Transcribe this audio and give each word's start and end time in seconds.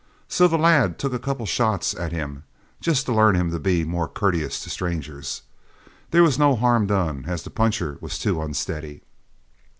So 0.27 0.47
the 0.47 0.57
lad 0.57 0.97
took 0.97 1.13
a 1.13 1.19
couple 1.19 1.43
of 1.43 1.49
shots 1.49 1.93
at 1.93 2.11
him, 2.11 2.41
just 2.79 3.05
to 3.05 3.13
learn 3.13 3.35
him 3.35 3.51
to 3.51 3.59
be 3.59 3.83
more 3.85 4.07
courteous 4.07 4.59
to 4.63 4.71
strangers. 4.71 5.43
There 6.09 6.23
was 6.23 6.39
no 6.39 6.55
harm 6.55 6.87
done, 6.87 7.25
as 7.27 7.43
the 7.43 7.51
puncher 7.51 7.99
was 8.01 8.17
too 8.17 8.41
unsteady." 8.41 9.03